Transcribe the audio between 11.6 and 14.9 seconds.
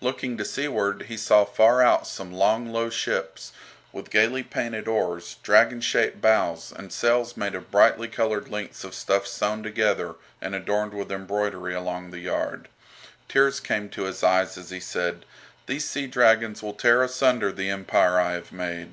along the yard. Tears came to his eyes as he